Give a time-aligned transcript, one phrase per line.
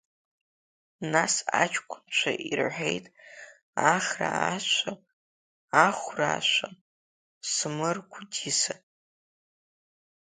[1.11, 3.05] Нас аҷкәынцәа ирҳәеит
[3.93, 4.93] Ахра ашәа,
[5.85, 6.69] Ахәрашәа,
[7.51, 8.75] Смыр Гәдиса.